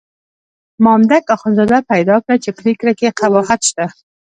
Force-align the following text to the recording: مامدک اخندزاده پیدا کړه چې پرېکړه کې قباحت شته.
مامدک 0.85 1.23
اخندزاده 1.35 1.79
پیدا 1.91 2.15
کړه 2.23 2.35
چې 2.43 2.49
پرېکړه 2.59 2.91
کې 2.99 3.15
قباحت 3.19 3.61
شته. 3.69 3.85